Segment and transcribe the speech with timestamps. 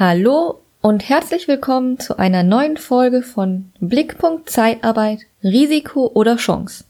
[0.00, 6.84] Hallo und herzlich willkommen zu einer neuen Folge von Blickpunkt Zeitarbeit, Risiko oder Chance.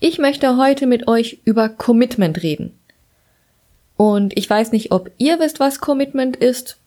[0.00, 2.76] Ich möchte heute mit euch über Commitment reden.
[3.96, 6.78] Und ich weiß nicht, ob ihr wisst, was Commitment ist.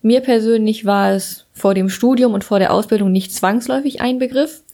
[0.00, 4.64] Mir persönlich war es vor dem Studium und vor der Ausbildung nicht zwangsläufig ein Begriff.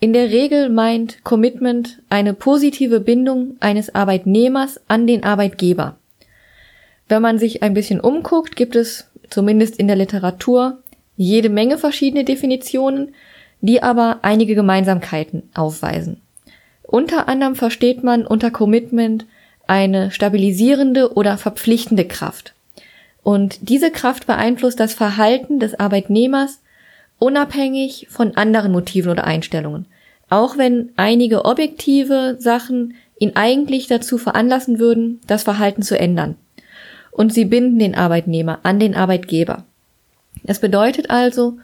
[0.00, 5.98] In der Regel meint Commitment eine positive Bindung eines Arbeitnehmers an den Arbeitgeber.
[7.08, 10.82] Wenn man sich ein bisschen umguckt, gibt es zumindest in der Literatur,
[11.16, 13.14] jede Menge verschiedene Definitionen,
[13.60, 16.20] die aber einige Gemeinsamkeiten aufweisen.
[16.82, 19.26] Unter anderem versteht man unter Commitment
[19.66, 22.54] eine stabilisierende oder verpflichtende Kraft.
[23.22, 26.60] Und diese Kraft beeinflusst das Verhalten des Arbeitnehmers
[27.18, 29.86] unabhängig von anderen Motiven oder Einstellungen.
[30.30, 36.36] Auch wenn einige objektive Sachen ihn eigentlich dazu veranlassen würden, das Verhalten zu ändern
[37.18, 39.64] und sie binden den Arbeitnehmer an den Arbeitgeber.
[40.44, 41.58] Es bedeutet also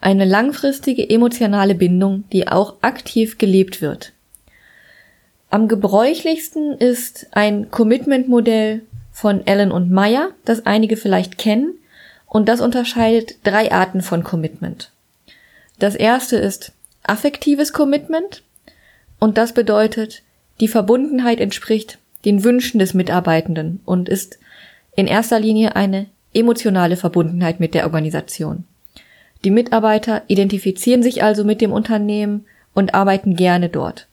[0.00, 4.12] eine langfristige emotionale Bindung, die auch aktiv gelebt wird.
[5.50, 11.74] Am gebräuchlichsten ist ein Commitment-Modell von Allen und Meyer, das einige vielleicht kennen,
[12.26, 14.92] und das unterscheidet drei Arten von Commitment.
[15.80, 16.70] Das erste ist
[17.02, 18.44] affektives Commitment,
[19.18, 20.22] und das bedeutet,
[20.60, 24.38] die Verbundenheit entspricht den Wünschen des Mitarbeitenden und ist
[25.00, 28.64] in erster Linie eine emotionale Verbundenheit mit der Organisation.
[29.44, 34.06] Die Mitarbeiter identifizieren sich also mit dem Unternehmen und arbeiten gerne dort.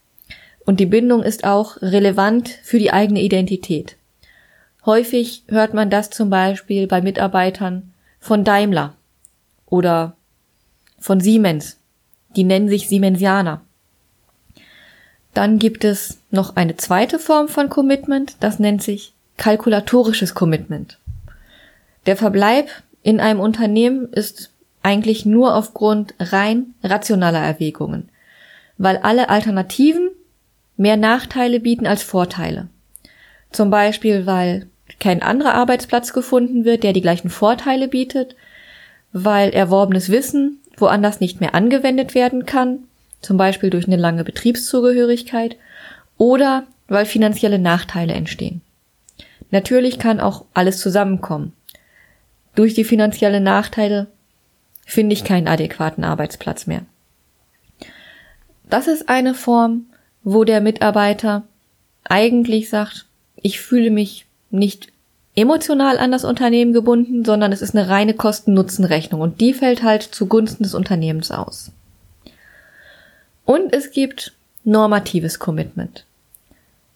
[0.66, 3.98] Und die Bindung ist auch relevant für die eigene Identität.
[4.86, 8.96] Häufig hört man das zum Beispiel bei Mitarbeitern von Daimler
[9.66, 10.16] oder
[11.00, 11.78] von Siemens.
[12.38, 13.62] Die nennen sich Siemensianer.
[15.34, 20.98] Dann gibt es noch eine zweite Form von Commitment, das nennt sich kalkulatorisches Commitment.
[22.06, 22.70] Der Verbleib
[23.04, 24.52] in einem Unternehmen ist
[24.84, 28.10] eigentlich nur aufgrund rein rationaler Erwägungen,
[28.78, 30.10] weil alle Alternativen
[30.76, 32.68] mehr Nachteile bieten als Vorteile.
[33.52, 34.68] Zum Beispiel, weil
[35.00, 38.36] kein anderer Arbeitsplatz gefunden wird, der die gleichen Vorteile bietet,
[39.12, 42.80] weil erworbenes Wissen woanders nicht mehr angewendet werden kann,
[43.22, 45.58] zum Beispiel durch eine lange Betriebszugehörigkeit,
[46.18, 48.62] oder weil finanzielle Nachteile entstehen.
[49.52, 51.54] Natürlich kann auch alles zusammenkommen.
[52.56, 54.08] Durch die finanziellen Nachteile
[54.86, 56.82] finde ich keinen adäquaten Arbeitsplatz mehr.
[58.70, 59.86] Das ist eine Form,
[60.24, 61.44] wo der Mitarbeiter
[62.04, 63.06] eigentlich sagt,
[63.36, 64.92] ich fühle mich nicht
[65.36, 70.02] emotional an das Unternehmen gebunden, sondern es ist eine reine Kosten-Nutzen-Rechnung und die fällt halt
[70.04, 71.72] zugunsten des Unternehmens aus.
[73.46, 76.06] Und es gibt normatives Commitment.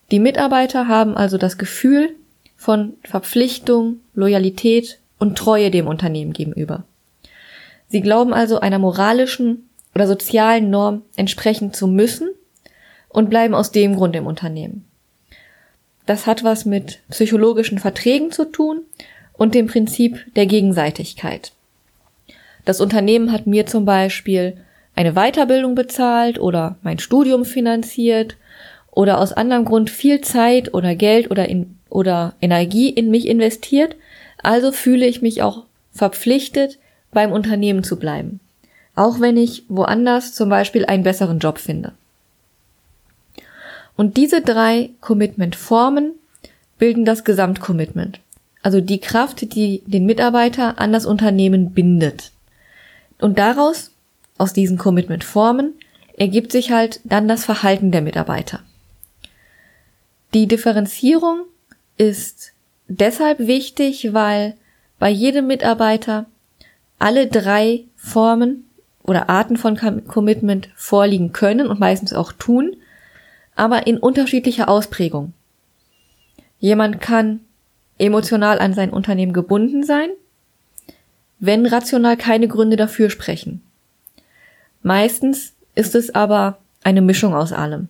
[0.10, 2.16] Die Mitarbeiter haben also das Gefühl,
[2.62, 6.84] von Verpflichtung, Loyalität und Treue dem Unternehmen gegenüber.
[7.88, 12.30] Sie glauben also einer moralischen oder sozialen Norm entsprechen zu müssen
[13.10, 14.86] und bleiben aus dem Grund im Unternehmen.
[16.06, 18.82] Das hat was mit psychologischen Verträgen zu tun
[19.34, 21.54] und dem Prinzip der Gegenseitigkeit.
[22.64, 24.56] Das Unternehmen hat mir zum Beispiel
[24.96, 28.38] eine Weiterbildung bezahlt oder mein Studium finanziert
[28.92, 33.96] oder aus anderem Grund viel Zeit oder Geld oder in oder Energie in mich investiert,
[34.42, 36.80] also fühle ich mich auch verpflichtet,
[37.12, 38.40] beim Unternehmen zu bleiben.
[38.96, 41.92] Auch wenn ich woanders zum Beispiel einen besseren Job finde.
[43.98, 46.14] Und diese drei Commitment-Formen
[46.80, 48.20] bilden das Gesamtcommitment.
[48.64, 52.32] Also die Kraft, die den Mitarbeiter an das Unternehmen bindet.
[53.20, 53.92] Und daraus,
[54.38, 55.74] aus diesen Commitment-Formen,
[56.18, 58.62] ergibt sich halt dann das Verhalten der Mitarbeiter.
[60.34, 61.42] Die Differenzierung
[61.98, 62.54] ist
[62.88, 64.56] deshalb wichtig, weil
[65.00, 66.26] bei jedem Mitarbeiter
[67.00, 68.70] alle drei Formen
[69.04, 69.76] oder Arten von
[70.08, 72.76] Commitment vorliegen können und meistens auch tun,
[73.56, 75.34] aber in unterschiedlicher Ausprägung.
[76.60, 77.42] Jemand kann
[77.98, 80.10] emotional an sein Unternehmen gebunden sein,
[81.40, 83.64] wenn rational keine Gründe dafür sprechen.
[84.84, 87.90] Meistens ist es aber eine Mischung aus allem.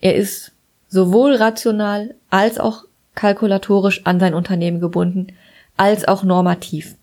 [0.00, 0.52] Er ist
[0.88, 2.84] sowohl rational als auch
[3.14, 5.28] kalkulatorisch an sein Unternehmen gebunden,
[5.76, 6.96] als auch normativ.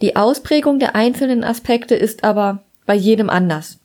[0.00, 3.78] Die Ausprägung der einzelnen Aspekte ist aber bei jedem anders.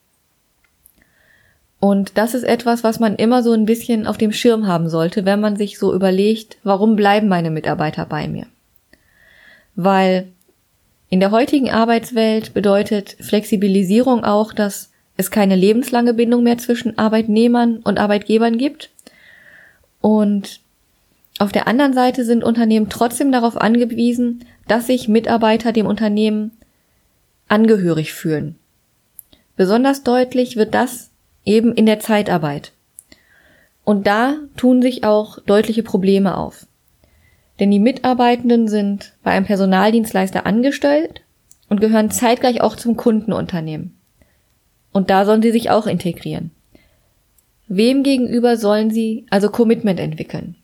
[1.80, 5.25] Und das ist etwas, was man immer so ein bisschen auf dem Schirm haben sollte,
[5.25, 8.46] wenn man sich so überlegt, warum bleiben meine Mitarbeiter bei mir?
[9.75, 10.30] Weil
[11.10, 17.78] in der heutigen Arbeitswelt bedeutet Flexibilisierung auch, dass es keine lebenslange Bindung mehr zwischen Arbeitnehmern
[17.84, 18.90] und Arbeitgebern gibt.
[20.02, 20.62] Und
[21.40, 26.52] auf der anderen Seite sind Unternehmen trotzdem darauf angewiesen, dass sich Mitarbeiter dem Unternehmen
[27.48, 28.56] angehörig fühlen.
[29.56, 31.12] Besonders deutlich wird das
[31.46, 32.72] eben in der Zeitarbeit.
[33.84, 36.66] Und da tun sich auch deutliche Probleme auf.
[37.60, 41.22] Denn die Mitarbeitenden sind bei einem Personaldienstleister angestellt
[41.70, 43.96] und gehören zeitgleich auch zum Kundenunternehmen.
[44.92, 46.52] Und da sollen sie sich auch integrieren.
[47.68, 50.56] Wem gegenüber sollen sie also Commitment entwickeln?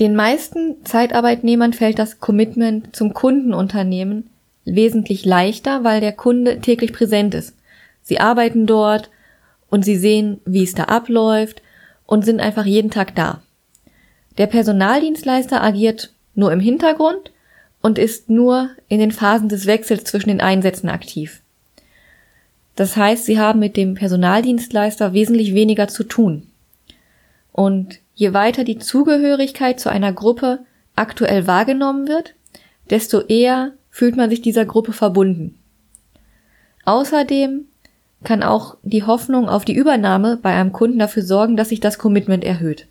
[0.00, 4.30] Den meisten Zeitarbeitnehmern fällt das Commitment zum Kundenunternehmen
[4.64, 7.56] wesentlich leichter, weil der Kunde täglich präsent ist.
[8.02, 9.10] Sie arbeiten dort
[9.70, 11.62] und sie sehen, wie es da abläuft
[12.06, 13.42] und sind einfach jeden Tag da.
[14.38, 17.32] Der Personaldienstleister agiert nur im Hintergrund
[17.80, 21.42] und ist nur in den Phasen des Wechsels zwischen den Einsätzen aktiv.
[22.76, 26.46] Das heißt, sie haben mit dem Personaldienstleister wesentlich weniger zu tun.
[27.52, 30.60] Und je weiter die Zugehörigkeit zu einer Gruppe
[30.96, 32.34] aktuell wahrgenommen wird,
[32.90, 35.58] desto eher fühlt man sich dieser Gruppe verbunden.
[36.84, 37.66] Außerdem
[38.24, 41.98] kann auch die Hoffnung auf die Übernahme bei einem Kunden dafür sorgen, dass sich das
[41.98, 42.86] Commitment erhöht.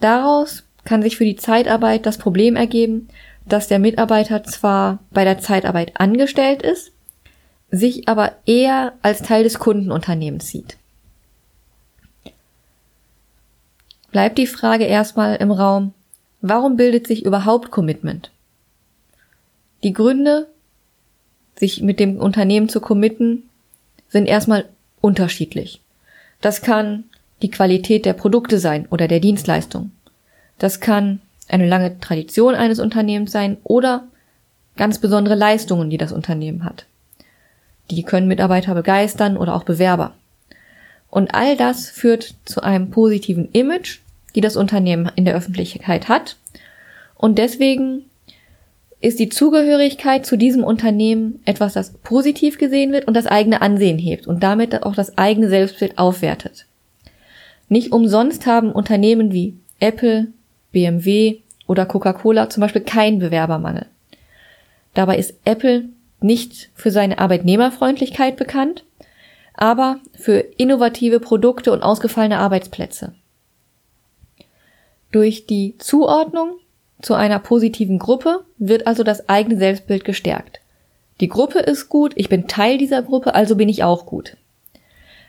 [0.00, 3.08] Daraus kann sich für die Zeitarbeit das Problem ergeben,
[3.46, 6.92] dass der Mitarbeiter zwar bei der Zeitarbeit angestellt ist,
[7.70, 10.76] sich aber eher als Teil des Kundenunternehmens sieht.
[14.16, 15.92] Bleibt die Frage erstmal im Raum,
[16.40, 18.30] warum bildet sich überhaupt Commitment?
[19.82, 20.46] Die Gründe,
[21.54, 23.42] sich mit dem Unternehmen zu committen,
[24.08, 24.64] sind erstmal
[25.02, 25.82] unterschiedlich.
[26.40, 27.04] Das kann
[27.42, 29.90] die Qualität der Produkte sein oder der Dienstleistung.
[30.58, 34.08] Das kann eine lange Tradition eines Unternehmens sein oder
[34.78, 36.86] ganz besondere Leistungen, die das Unternehmen hat.
[37.90, 40.14] Die können Mitarbeiter begeistern oder auch Bewerber.
[41.10, 43.98] Und all das führt zu einem positiven Image,
[44.36, 46.36] die das Unternehmen in der Öffentlichkeit hat.
[47.16, 48.04] Und deswegen
[49.00, 53.98] ist die Zugehörigkeit zu diesem Unternehmen etwas, das positiv gesehen wird und das eigene Ansehen
[53.98, 56.66] hebt und damit auch das eigene Selbstbild aufwertet.
[57.68, 60.28] Nicht umsonst haben Unternehmen wie Apple,
[60.72, 63.86] BMW oder Coca-Cola zum Beispiel keinen Bewerbermangel.
[64.94, 65.86] Dabei ist Apple
[66.20, 68.84] nicht für seine Arbeitnehmerfreundlichkeit bekannt,
[69.54, 73.14] aber für innovative Produkte und ausgefallene Arbeitsplätze.
[75.16, 76.58] Durch die Zuordnung
[77.00, 80.60] zu einer positiven Gruppe wird also das eigene Selbstbild gestärkt.
[81.22, 84.36] Die Gruppe ist gut, ich bin Teil dieser Gruppe, also bin ich auch gut.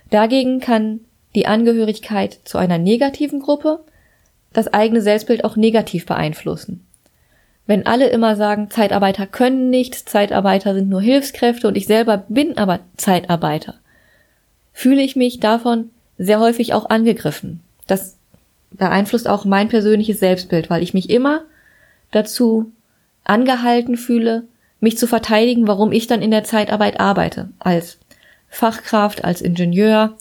[0.09, 0.99] Dagegen kann
[1.35, 3.79] die Angehörigkeit zu einer negativen Gruppe
[4.51, 6.85] das eigene Selbstbild auch negativ beeinflussen.
[7.65, 12.57] Wenn alle immer sagen, Zeitarbeiter können nichts, Zeitarbeiter sind nur Hilfskräfte und ich selber bin
[12.57, 13.75] aber Zeitarbeiter,
[14.73, 17.61] fühle ich mich davon sehr häufig auch angegriffen.
[17.87, 18.16] Das
[18.71, 21.43] beeinflusst auch mein persönliches Selbstbild, weil ich mich immer
[22.11, 22.71] dazu
[23.23, 24.43] angehalten fühle,
[24.79, 27.97] mich zu verteidigen, warum ich dann in der Zeitarbeit arbeite, als
[28.49, 30.15] Fachkraft, als Ingenieur.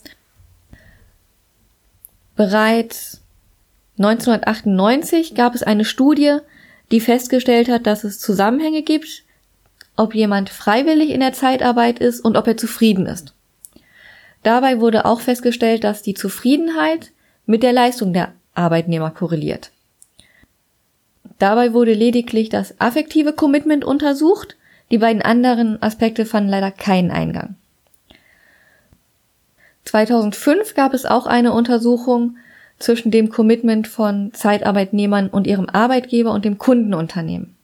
[2.35, 3.21] Bereits
[3.97, 6.37] 1998 gab es eine Studie,
[6.91, 9.23] die festgestellt hat, dass es Zusammenhänge gibt,
[9.95, 13.33] ob jemand freiwillig in der Zeitarbeit ist und ob er zufrieden ist.
[14.43, 17.11] Dabei wurde auch festgestellt, dass die Zufriedenheit
[17.45, 19.71] mit der Leistung der Arbeitnehmer korreliert.
[21.39, 24.55] Dabei wurde lediglich das affektive Commitment untersucht,
[24.89, 27.55] die beiden anderen Aspekte fanden leider keinen Eingang.
[29.85, 32.37] 2005 gab es auch eine Untersuchung
[32.79, 37.55] zwischen dem Commitment von Zeitarbeitnehmern und ihrem Arbeitgeber und dem Kundenunternehmen.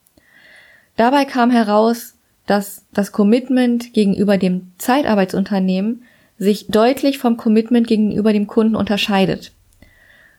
[0.96, 2.16] Dabei kam heraus,
[2.46, 6.04] dass das Commitment gegenüber dem Zeitarbeitsunternehmen
[6.38, 9.53] sich deutlich vom Commitment gegenüber dem Kunden unterscheidet.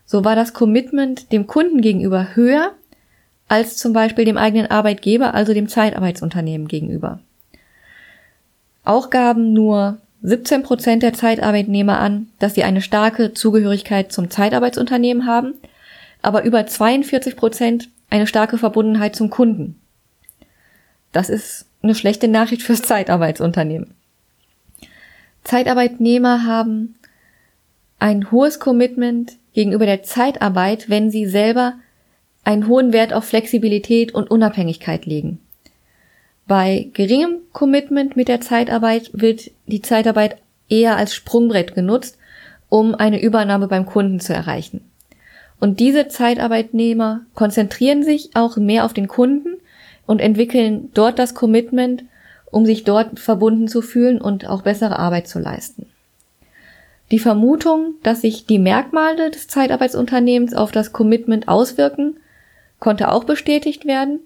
[0.06, 2.72] So war das Commitment dem Kunden gegenüber höher
[3.48, 7.20] als zum Beispiel dem eigenen Arbeitgeber, also dem Zeitarbeitsunternehmen gegenüber.
[8.84, 15.26] Auch gaben nur 17 Prozent der Zeitarbeitnehmer an, dass sie eine starke Zugehörigkeit zum Zeitarbeitsunternehmen
[15.26, 15.54] haben,
[16.22, 19.80] aber über 42 Prozent eine starke Verbundenheit zum Kunden.
[21.12, 23.94] Das ist eine schlechte Nachricht fürs Zeitarbeitsunternehmen.
[25.44, 26.96] Zeitarbeitnehmer haben
[27.98, 31.74] ein hohes Commitment gegenüber der Zeitarbeit, wenn sie selber
[32.44, 35.38] einen hohen Wert auf Flexibilität und Unabhängigkeit legen.
[36.46, 40.36] Bei geringem Commitment mit der Zeitarbeit wird die Zeitarbeit
[40.68, 42.18] eher als Sprungbrett genutzt,
[42.68, 44.82] um eine Übernahme beim Kunden zu erreichen.
[45.60, 49.56] Und diese Zeitarbeitnehmer konzentrieren sich auch mehr auf den Kunden
[50.06, 52.04] und entwickeln dort das Commitment,
[52.50, 55.86] um sich dort verbunden zu fühlen und auch bessere Arbeit zu leisten.
[57.10, 62.16] Die Vermutung, dass sich die Merkmale des Zeitarbeitsunternehmens auf das Commitment auswirken,
[62.80, 64.20] konnte auch bestätigt werden.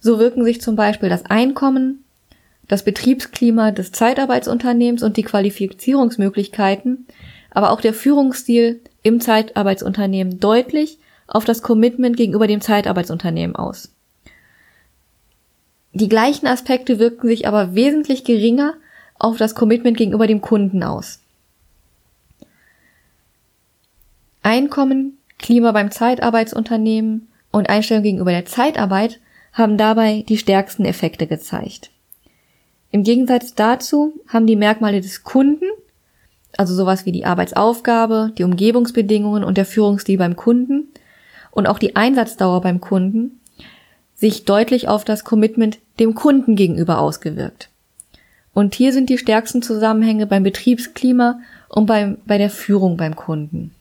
[0.00, 2.04] So wirken sich zum Beispiel das Einkommen,
[2.68, 7.06] das Betriebsklima des Zeitarbeitsunternehmens und die Qualifizierungsmöglichkeiten,
[7.50, 13.90] aber auch der Führungsstil im Zeitarbeitsunternehmen deutlich auf das Commitment gegenüber dem Zeitarbeitsunternehmen aus.
[15.92, 18.74] Die gleichen Aspekte wirken sich aber wesentlich geringer
[19.18, 21.20] auf das Commitment gegenüber dem Kunden aus.
[24.48, 29.20] Einkommen, Klima beim Zeitarbeitsunternehmen und Einstellung gegenüber der Zeitarbeit
[29.52, 31.90] haben dabei die stärksten Effekte gezeigt.
[32.90, 35.66] Im Gegensatz dazu haben die Merkmale des Kunden,
[36.56, 40.88] also sowas wie die Arbeitsaufgabe, die Umgebungsbedingungen und der Führungsstil beim Kunden
[41.50, 43.42] und auch die Einsatzdauer beim Kunden,
[44.14, 47.68] sich deutlich auf das Commitment dem Kunden gegenüber ausgewirkt.
[48.54, 51.38] Und hier sind die stärksten Zusammenhänge beim Betriebsklima
[51.68, 53.74] und beim, bei der Führung beim Kunden.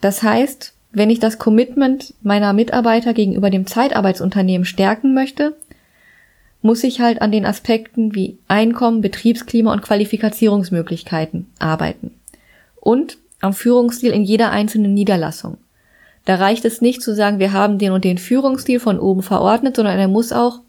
[0.00, 5.56] Das heißt, wenn ich das Commitment meiner Mitarbeiter gegenüber dem Zeitarbeitsunternehmen stärken möchte,
[6.62, 12.12] muss ich halt an den Aspekten wie Einkommen, Betriebsklima und Qualifikationsmöglichkeiten arbeiten.
[12.80, 15.58] Und am Führungsstil in jeder einzelnen Niederlassung.
[16.24, 19.76] Da reicht es nicht zu sagen, wir haben den und den Führungsstil von oben verordnet,
[19.76, 20.60] sondern er muss auch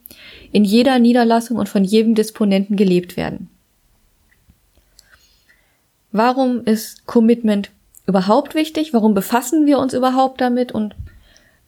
[0.52, 3.50] in jeder Niederlassung und von jedem Disponenten gelebt werden.
[6.12, 7.72] Warum ist Commitment
[8.10, 8.94] überhaupt wichtig?
[8.94, 10.96] Warum befassen wir uns überhaupt damit und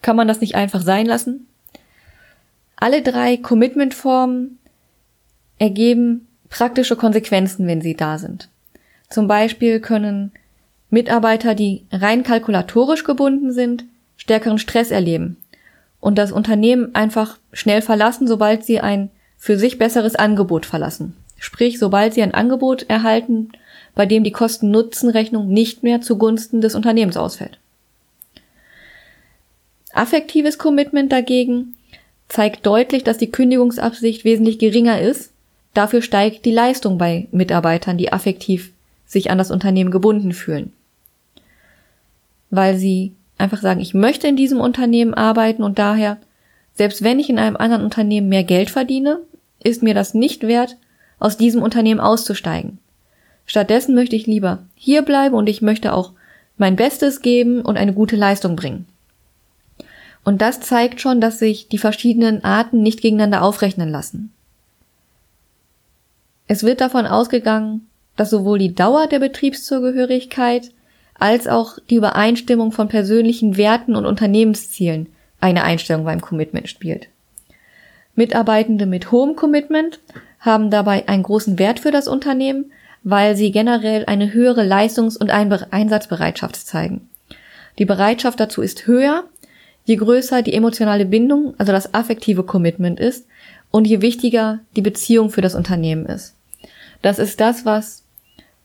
[0.02, 1.46] kann man das nicht einfach sein lassen?
[2.76, 4.58] Alle drei Commitment-Formen
[5.58, 8.48] ergeben praktische Konsequenzen, wenn sie da sind.
[9.08, 10.32] Zum Beispiel können
[10.90, 13.84] Mitarbeiter, die rein kalkulatorisch gebunden sind,
[14.16, 15.36] stärkeren Stress erleben
[16.00, 21.16] und das Unternehmen einfach schnell verlassen, sobald sie ein für sich besseres Angebot verlassen.
[21.38, 23.52] Sprich, sobald sie ein Angebot erhalten,
[23.94, 27.58] bei dem die Kosten-Nutzen-Rechnung nicht mehr zugunsten des Unternehmens ausfällt.
[29.92, 31.76] Affektives Commitment dagegen
[32.28, 35.32] zeigt deutlich, dass die Kündigungsabsicht wesentlich geringer ist.
[35.74, 38.72] Dafür steigt die Leistung bei Mitarbeitern, die affektiv
[39.06, 40.72] sich an das Unternehmen gebunden fühlen.
[42.48, 46.16] Weil sie einfach sagen, ich möchte in diesem Unternehmen arbeiten und daher,
[46.74, 49.20] selbst wenn ich in einem anderen Unternehmen mehr Geld verdiene,
[49.62, 50.76] ist mir das nicht wert,
[51.18, 52.78] aus diesem Unternehmen auszusteigen.
[53.52, 56.12] Stattdessen möchte ich lieber hier bleiben und ich möchte auch
[56.56, 58.86] mein Bestes geben und eine gute Leistung bringen.
[60.24, 64.32] Und das zeigt schon, dass sich die verschiedenen Arten nicht gegeneinander aufrechnen lassen.
[66.46, 70.70] Es wird davon ausgegangen, dass sowohl die Dauer der Betriebszugehörigkeit
[71.12, 75.08] als auch die Übereinstimmung von persönlichen Werten und Unternehmenszielen
[75.42, 77.08] eine Einstellung beim Commitment spielt.
[78.14, 80.00] Mitarbeitende mit hohem Commitment
[80.40, 82.72] haben dabei einen großen Wert für das Unternehmen,
[83.04, 87.08] weil sie generell eine höhere Leistungs- und Einsatzbereitschaft zeigen.
[87.78, 89.24] Die Bereitschaft dazu ist höher,
[89.84, 93.26] je größer die emotionale Bindung, also das affektive Commitment ist
[93.70, 96.34] und je wichtiger die Beziehung für das Unternehmen ist.
[97.00, 98.04] Das ist das, was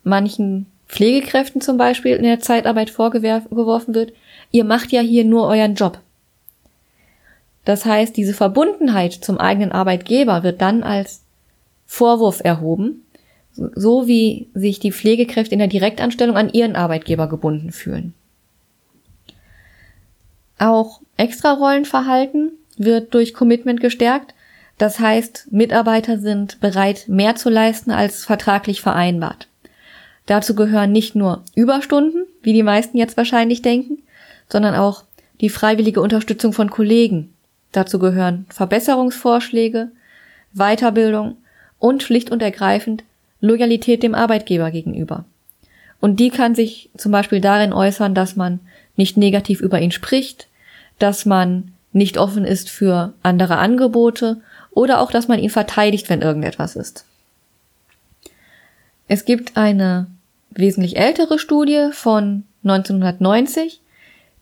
[0.04, 4.14] manchen Pflegekräften zum Beispiel in der Zeitarbeit vorgeworfen wird.
[4.52, 6.00] Ihr macht ja hier nur euren Job.
[7.66, 11.24] Das heißt, diese Verbundenheit zum eigenen Arbeitgeber wird dann als
[11.86, 13.04] Vorwurf erhoben,
[13.76, 18.14] so wie sich die Pflegekräfte in der Direktanstellung an ihren Arbeitgeber gebunden fühlen.
[20.60, 24.34] Auch Extrarollenverhalten wird durch Commitment gestärkt.
[24.78, 29.48] Das heißt, Mitarbeiter sind bereit, mehr zu leisten als vertraglich vereinbart.
[30.28, 34.00] Dazu gehören nicht nur Überstunden, wie die meisten jetzt wahrscheinlich denken,
[34.50, 35.04] sondern auch
[35.42, 37.34] die freiwillige Unterstützung von Kollegen.
[37.72, 39.92] Dazu gehören Verbesserungsvorschläge,
[40.54, 41.38] Weiterbildung
[41.80, 43.04] und schlicht und ergreifend
[43.42, 45.26] Loyalität dem Arbeitgeber gegenüber.
[46.00, 48.60] Und die kann sich zum Beispiel darin äußern, dass man
[48.96, 50.48] nicht negativ über ihn spricht,
[51.00, 54.42] dass man nicht offen ist für andere Angebote
[54.72, 57.06] oder auch, dass man ihn verteidigt, wenn irgendetwas ist.
[59.08, 60.08] Es gibt eine
[60.52, 63.82] wesentlich ältere Studie von 1990,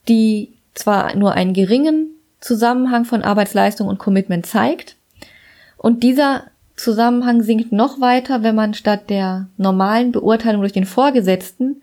[0.08, 2.10] die zwar nur einen geringen
[2.42, 4.96] Zusammenhang von Arbeitsleistung und Commitment zeigt,
[5.78, 11.82] und dieser Zusammenhang sinkt noch weiter, wenn man statt der normalen Beurteilung durch den Vorgesetzten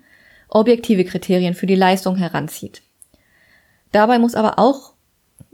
[0.48, 2.82] objektive Kriterien für die Leistung heranzieht.
[3.90, 4.92] Dabei muss aber auch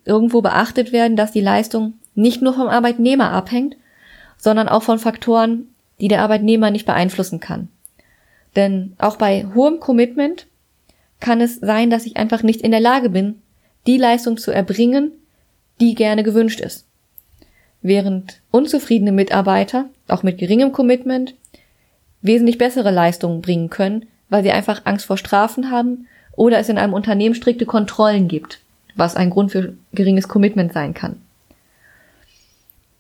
[0.05, 3.77] irgendwo beachtet werden, dass die Leistung nicht nur vom Arbeitnehmer abhängt,
[4.37, 5.69] sondern auch von Faktoren,
[6.01, 7.69] die der Arbeitnehmer nicht beeinflussen kann.
[8.57, 10.47] Denn auch bei hohem Commitment
[11.21, 13.41] kann es sein, dass ich einfach nicht in der Lage bin,
[13.87, 15.13] die Leistung zu erbringen,
[15.81, 16.88] die gerne gewünscht ist.
[17.83, 21.35] Während unzufriedene Mitarbeiter, auch mit geringem Commitment,
[22.23, 26.07] wesentlich bessere Leistungen bringen können, weil sie einfach Angst vor Strafen haben
[26.37, 28.61] oder es in einem Unternehmen strikte Kontrollen gibt,
[28.97, 31.21] was ein Grund für geringes Commitment sein kann.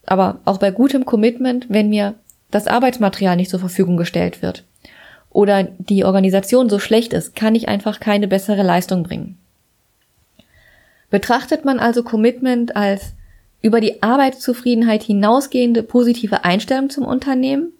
[0.06, 2.14] Aber auch bei gutem Commitment, wenn mir
[2.50, 4.64] das Arbeitsmaterial nicht zur Verfügung gestellt wird
[5.30, 9.36] oder die Organisation so schlecht ist, kann ich einfach keine bessere Leistung bringen.
[11.10, 13.12] Betrachtet man also Commitment als
[13.62, 17.72] über die Arbeitszufriedenheit hinausgehende positive Einstellung zum Unternehmen,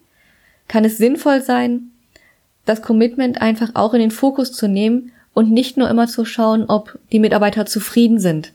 [0.67, 1.91] kann es sinnvoll sein,
[2.65, 6.65] das Commitment einfach auch in den Fokus zu nehmen und nicht nur immer zu schauen,
[6.65, 8.53] ob die Mitarbeiter zufrieden sind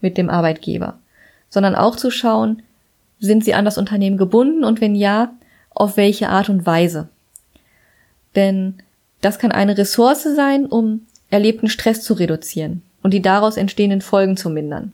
[0.00, 0.98] mit dem Arbeitgeber,
[1.50, 2.62] sondern auch zu schauen,
[3.18, 5.32] sind sie an das Unternehmen gebunden und wenn ja,
[5.70, 7.08] auf welche Art und Weise.
[8.34, 8.74] Denn
[9.20, 14.36] das kann eine Ressource sein, um erlebten Stress zu reduzieren und die daraus entstehenden Folgen
[14.36, 14.92] zu mindern.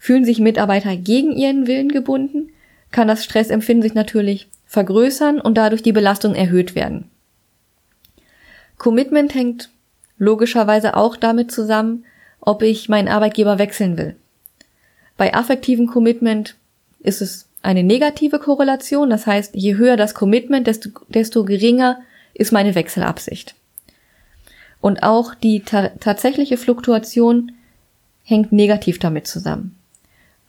[0.00, 2.48] Fühlen sich Mitarbeiter gegen ihren Willen gebunden,
[2.90, 7.10] kann das Stressempfinden sich natürlich vergrößern und dadurch die Belastung erhöht werden.
[8.78, 9.68] Commitment hängt
[10.16, 12.06] logischerweise auch damit zusammen,
[12.40, 14.16] ob ich meinen Arbeitgeber wechseln will.
[15.18, 16.56] Bei affektivem Commitment
[17.00, 22.00] ist es eine negative Korrelation, das heißt, je höher das Commitment, desto, desto geringer
[22.32, 23.54] ist meine Wechselabsicht.
[24.80, 27.52] Und auch die ta tatsächliche Fluktuation
[28.24, 29.76] hängt negativ damit zusammen.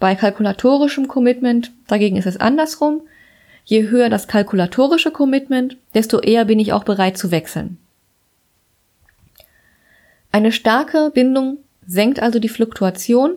[0.01, 3.03] Bei kalkulatorischem Commitment dagegen ist es andersrum.
[3.65, 7.77] Je höher das kalkulatorische Commitment, desto eher bin ich auch bereit zu wechseln.
[10.31, 13.35] Eine starke Bindung senkt also die Fluktuation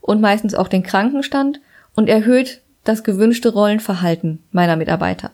[0.00, 1.60] und meistens auch den Krankenstand
[1.94, 5.30] und erhöht das gewünschte Rollenverhalten meiner Mitarbeiter.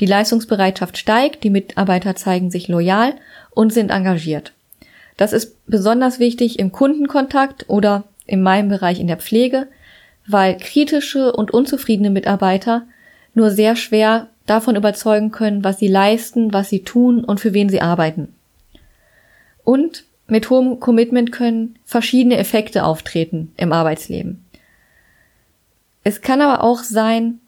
[0.00, 3.14] Die Leistungsbereitschaft steigt, die Mitarbeiter zeigen sich loyal
[3.50, 4.52] und sind engagiert.
[5.16, 9.68] Das ist besonders wichtig im Kundenkontakt oder in meinem Bereich in der Pflege,
[10.28, 12.86] weil kritische und unzufriedene Mitarbeiter
[13.34, 17.68] nur sehr schwer davon überzeugen können, was sie leisten, was sie tun und für wen
[17.68, 18.34] sie arbeiten.
[19.64, 24.44] Und mit hohem Commitment können verschiedene Effekte auftreten im Arbeitsleben.
[26.04, 27.40] Es kann aber auch sein,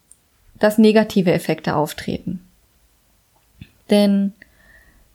[0.59, 2.41] dass negative Effekte auftreten.
[3.91, 4.33] Denn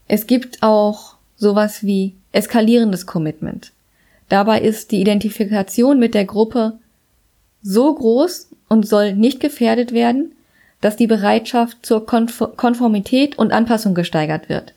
[0.07, 3.71] es gibt auch sowas wie eskalierendes Commitment.
[4.29, 6.79] Dabei ist die Identifikation mit der Gruppe
[7.65, 10.33] so groß und soll nicht gefährdet werden,
[10.81, 14.73] dass die Bereitschaft zur Konformität und Anpassung gesteigert wird.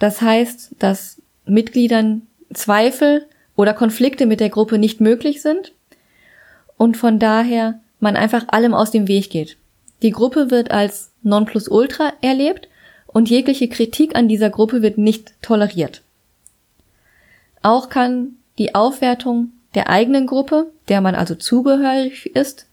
[0.00, 5.72] Das heißt, dass Mitgliedern Zweifel oder Konflikte mit der Gruppe nicht möglich sind
[6.76, 9.56] und von daher man einfach allem aus dem Weg geht.
[10.02, 12.68] Die Gruppe wird als Nonplusultra erlebt
[13.06, 16.02] und jegliche Kritik an dieser Gruppe wird nicht toleriert.
[17.62, 22.66] Auch kann die Aufwertung der eigenen Gruppe, der man also zugehörig ist,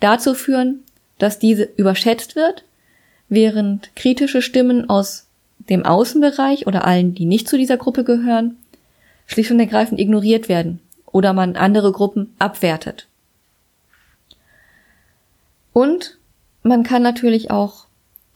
[0.00, 0.84] dazu führen,
[1.18, 2.64] dass diese überschätzt wird,
[3.28, 5.26] während kritische Stimmen aus
[5.68, 8.56] dem Außenbereich oder allen, die nicht zu dieser Gruppe gehören,
[9.26, 13.06] schlicht und ergreifend ignoriert werden oder man andere Gruppen abwertet.
[15.72, 16.18] Und
[16.62, 17.86] man kann natürlich auch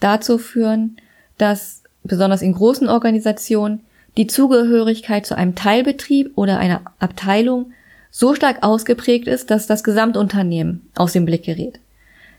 [0.01, 0.97] dazu führen,
[1.39, 3.81] dass besonders in großen Organisationen
[4.17, 7.73] die Zugehörigkeit zu einem Teilbetrieb oder einer Abteilung
[8.13, 11.81] so stark ausgeprägt ist, dass das Gesamtunternehmen aus dem Blick gerät.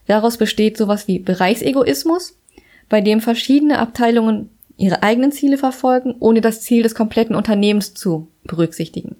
[0.05, 2.37] Daraus besteht sowas wie Bereichsegoismus,
[2.89, 8.27] bei dem verschiedene Abteilungen ihre eigenen Ziele verfolgen, ohne das Ziel des kompletten Unternehmens zu
[8.43, 9.15] berücksichtigen.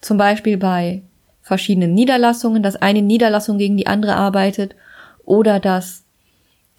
[0.00, 1.02] Zum Beispiel bei
[1.42, 4.74] verschiedenen Niederlassungen, dass eine Niederlassung gegen die andere arbeitet
[5.24, 6.02] oder dass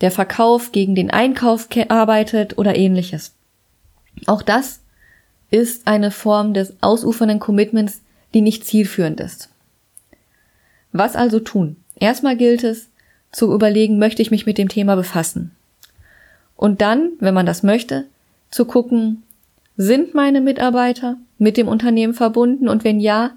[0.02, 3.34] der Verkauf gegen den Einkauf arbeitet oder ähnliches.
[4.26, 4.82] Auch das
[5.52, 8.02] ist eine Form des ausufernden Commitments,
[8.34, 9.50] die nicht zielführend ist.
[10.92, 11.78] Was also tun?
[12.00, 12.90] Erstmal gilt es,
[13.32, 15.52] zu überlegen, möchte ich mich mit dem Thema befassen?
[16.56, 18.06] Und dann, wenn man das möchte,
[18.50, 19.24] zu gucken,
[19.76, 23.32] sind meine Mitarbeiter mit dem Unternehmen verbunden und wenn ja,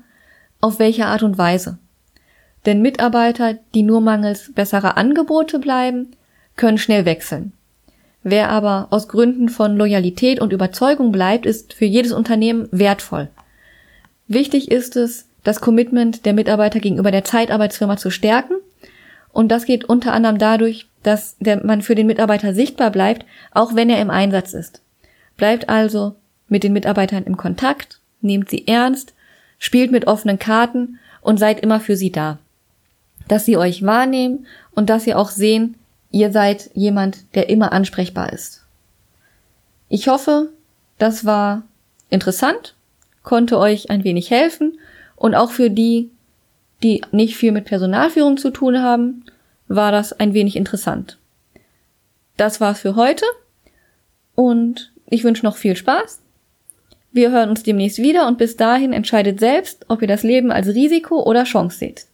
[0.61, 1.79] auf welche Art und Weise?
[2.67, 6.09] Denn Mitarbeiter, die nur mangels besserer Angebote bleiben,
[6.57, 7.53] können schnell wechseln.
[8.23, 13.29] Wer aber aus Gründen von Loyalität und Überzeugung bleibt, ist für jedes Unternehmen wertvoll.
[14.31, 18.55] Wichtig ist es, das Commitment der Mitarbeiter gegenüber der Zeitarbeitsfirma zu stärken.
[19.33, 23.75] Und das geht unter anderem dadurch, dass der, man für den Mitarbeiter sichtbar bleibt, auch
[23.75, 24.83] wenn er im Einsatz ist.
[25.37, 26.15] Bleibt also
[26.49, 29.15] mit den Mitarbeitern im Kontakt, nehmt sie ernst,
[29.59, 32.39] spielt mit offenen Karten und seid immer für sie da.
[33.27, 35.75] Dass sie euch wahrnehmen und dass sie auch sehen,
[36.13, 38.65] ihr seid jemand, der immer ansprechbar ist.
[39.89, 40.51] Ich hoffe,
[40.99, 41.63] das war
[42.11, 42.77] interessant,
[43.31, 44.77] konnte euch ein wenig helfen
[45.15, 46.11] und auch für die,
[46.83, 49.25] die nicht viel mit Personalführung zu tun haben,
[49.69, 51.17] war das ein wenig interessant.
[52.37, 53.25] Das war's für heute
[54.35, 56.23] und ich wünsche noch viel Spaß.
[57.13, 60.67] Wir hören uns demnächst wieder und bis dahin entscheidet selbst, ob ihr das Leben als
[60.67, 62.07] Risiko oder Chance seht.